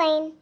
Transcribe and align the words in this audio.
plane. 0.00 0.32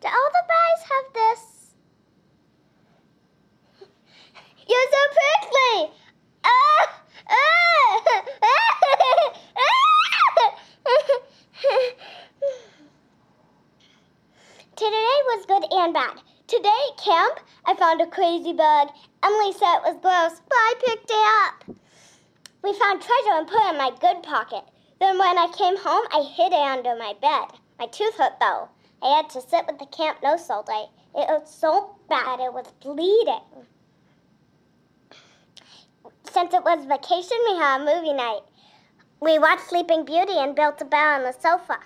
Do 0.00 0.08
all 0.08 0.30
the 0.32 0.44
guys 0.48 0.80
have 0.90 1.06
this? 1.14 1.42
You're 4.68 4.88
so 4.90 5.02
prickly! 5.18 5.94
Ah! 6.44 7.02
Ah! 8.42 8.56
Today 14.74 15.16
was 15.30 15.46
good 15.46 15.64
and 15.70 15.94
bad. 15.94 16.20
Today 16.48 16.68
at 16.90 16.98
camp, 16.98 17.38
I 17.64 17.74
found 17.76 18.00
a 18.00 18.06
crazy 18.06 18.52
bug. 18.52 18.88
Emily 19.22 19.52
said 19.52 19.76
it 19.76 19.82
was 19.82 19.96
gross, 20.02 20.40
but 20.48 20.56
I 20.56 20.74
picked 20.84 21.10
it 21.10 21.24
up. 21.70 21.85
We 22.66 22.72
found 22.72 23.00
treasure 23.00 23.38
and 23.38 23.46
put 23.46 23.62
it 23.62 23.70
in 23.70 23.78
my 23.78 23.92
good 24.00 24.24
pocket. 24.24 24.64
Then 24.98 25.16
when 25.18 25.38
I 25.38 25.46
came 25.56 25.76
home, 25.76 26.02
I 26.10 26.22
hid 26.22 26.52
it 26.52 26.58
under 26.58 26.96
my 26.96 27.14
bed. 27.22 27.56
My 27.78 27.86
tooth 27.86 28.16
hurt 28.16 28.40
though. 28.40 28.68
I 29.00 29.18
had 29.18 29.30
to 29.30 29.40
sit 29.40 29.68
with 29.68 29.78
the 29.78 29.86
camp 29.86 30.20
nurse 30.20 30.50
all 30.50 30.64
day. 30.64 30.86
It 31.14 31.28
was 31.28 31.48
so 31.48 31.94
bad 32.08 32.40
it 32.40 32.52
was 32.52 32.66
bleeding. 32.80 33.66
Since 36.28 36.54
it 36.54 36.64
was 36.64 36.84
vacation, 36.86 37.38
we 37.48 37.56
had 37.56 37.82
a 37.82 37.84
movie 37.84 38.12
night. 38.12 38.42
We 39.20 39.38
watched 39.38 39.68
Sleeping 39.68 40.04
Beauty 40.04 40.36
and 40.36 40.56
built 40.56 40.82
a 40.82 40.86
bed 40.86 41.20
on 41.20 41.22
the 41.22 41.32
sofa. 41.32 41.78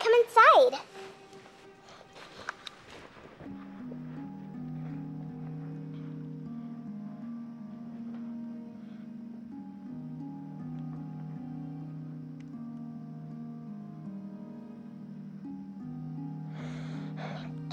Come 0.00 0.12
inside. 0.24 0.80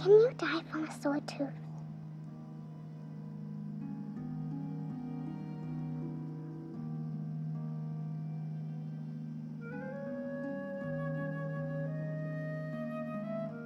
Can 0.10 0.22
you 0.22 0.32
die 0.40 0.62
from 0.72 0.86
a 0.86 1.02
sore 1.02 1.20
tooth? 1.28 1.50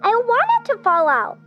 I 0.03 0.09
want 0.09 0.49
it 0.59 0.65
to 0.65 0.77
fall 0.83 1.07
out. 1.07 1.39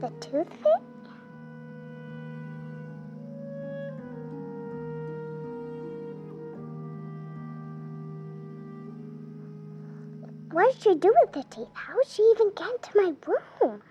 The 0.00 0.10
toothpick? 0.20 0.99
What 10.52 10.72
did 10.72 10.82
she 10.82 10.94
do 10.96 11.14
with 11.22 11.32
the 11.32 11.44
teeth? 11.44 11.68
How 11.74 11.94
did 11.94 12.08
she 12.08 12.22
even 12.22 12.50
get 12.56 12.68
into 12.70 12.90
my 12.96 13.14
room? 13.62 13.82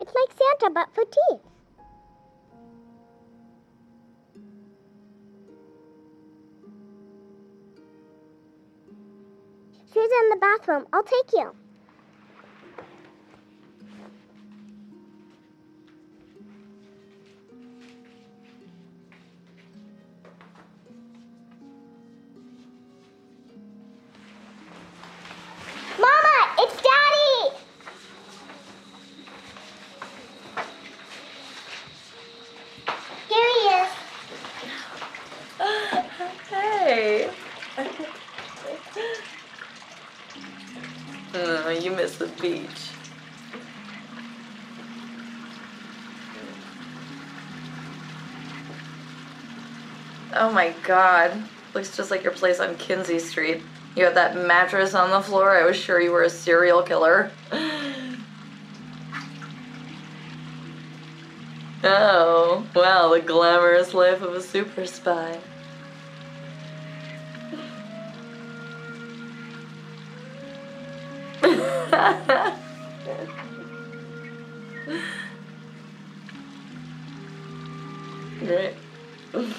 It's 0.00 0.14
like 0.14 0.38
Santa, 0.38 0.72
but 0.72 0.94
for 0.94 1.04
teeth. 1.04 1.51
She's 10.02 10.10
in 10.24 10.30
the 10.30 10.36
bathroom. 10.36 10.86
I'll 10.92 11.04
take 11.04 11.32
you. 11.32 11.61
Oh, 41.34 41.68
you 41.70 41.90
miss 41.90 42.16
the 42.16 42.26
beach. 42.40 42.90
Oh 50.34 50.50
my 50.50 50.74
god. 50.84 51.42
Looks 51.74 51.96
just 51.96 52.10
like 52.10 52.22
your 52.22 52.32
place 52.32 52.60
on 52.60 52.76
Kinsey 52.76 53.18
Street. 53.18 53.62
You 53.94 54.04
have 54.04 54.14
that 54.14 54.36
mattress 54.36 54.94
on 54.94 55.10
the 55.10 55.20
floor. 55.20 55.56
I 55.58 55.64
was 55.64 55.76
sure 55.76 56.00
you 56.00 56.12
were 56.12 56.22
a 56.22 56.30
serial 56.30 56.82
killer. 56.82 57.30
Oh, 61.84 62.64
well, 62.76 63.10
the 63.10 63.20
glamorous 63.20 63.92
life 63.92 64.22
of 64.22 64.34
a 64.34 64.40
super 64.40 64.86
spy. 64.86 65.40
Great. 78.40 78.74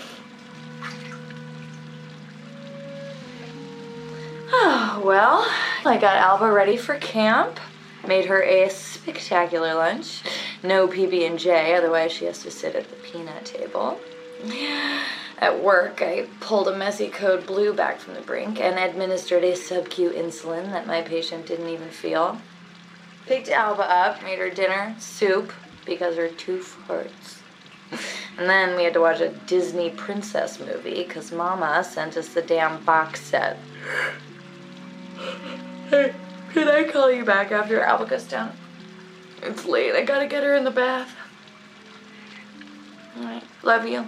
Oh, 4.56 5.02
well, 5.04 5.48
I 5.84 5.98
got 5.98 6.16
Alba 6.18 6.52
ready 6.52 6.78
for 6.78 6.96
camp. 6.96 7.60
Made 8.08 8.26
her 8.26 8.44
a 8.44 8.70
spectacular 8.70 9.74
lunch. 9.74 10.22
No 10.62 10.88
PB 10.88 11.26
and 11.26 11.40
J, 11.40 11.74
otherwise 11.76 12.12
she 12.12 12.26
has 12.26 12.44
to 12.44 12.52
sit 12.52 12.76
at 12.76 12.88
the 12.88 12.96
peanut 12.98 13.46
table. 13.46 14.00
At 15.44 15.62
work, 15.62 16.02
I 16.02 16.28
pulled 16.40 16.70
a 16.70 16.78
messy 16.78 17.10
code 17.10 17.46
blue 17.46 17.74
back 17.74 18.00
from 18.00 18.14
the 18.14 18.22
brink 18.22 18.62
and 18.62 18.80
administered 18.80 19.44
a 19.44 19.58
sub-Q 19.58 20.12
insulin 20.12 20.72
that 20.72 20.88
my 20.88 21.02
patient 21.02 21.46
didn't 21.46 21.68
even 21.68 21.90
feel. 21.90 22.40
Picked 23.26 23.50
Alba 23.50 23.84
up, 23.84 24.24
made 24.24 24.40
her 24.40 24.50
dinner, 24.50 24.96
soup, 25.00 25.52
because 25.86 26.16
her 26.16 26.30
tooth 26.30 26.78
hurts. 26.88 27.42
And 28.38 28.50
then 28.50 28.78
we 28.78 28.86
had 28.86 28.94
to 28.94 29.02
watch 29.02 29.20
a 29.20 29.30
Disney 29.30 29.90
princess 29.92 30.60
movie 30.60 31.04
because 31.04 31.32
Mama 31.32 31.84
sent 31.84 32.16
us 32.16 32.30
the 32.30 32.42
damn 32.42 32.82
box 32.86 33.20
set. 33.20 33.58
Hey, 35.90 36.16
can 36.54 36.70
I 36.70 36.86
call 36.86 37.12
you 37.12 37.26
back 37.26 37.52
after 37.52 37.82
Alba 37.82 38.06
goes 38.06 38.24
down? 38.24 38.54
It's 39.42 39.66
late. 39.66 39.94
I 39.94 40.04
gotta 40.04 40.26
get 40.26 40.44
her 40.44 40.56
in 40.56 40.64
the 40.64 40.72
bath. 40.72 41.14
Alright. 43.18 43.44
Love 43.62 43.86
you. 43.86 44.08